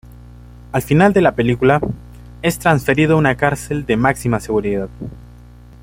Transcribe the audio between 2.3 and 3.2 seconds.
es transferido a